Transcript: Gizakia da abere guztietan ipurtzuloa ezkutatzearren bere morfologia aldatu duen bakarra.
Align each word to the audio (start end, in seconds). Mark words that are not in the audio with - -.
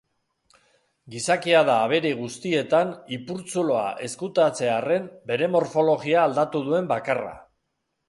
Gizakia 1.15 1.59
da 1.67 1.75
abere 1.89 2.13
guztietan 2.23 2.95
ipurtzuloa 3.19 3.85
ezkutatzearren 4.09 5.09
bere 5.33 5.55
morfologia 5.59 6.27
aldatu 6.31 6.67
duen 6.71 6.95
bakarra. 6.99 7.35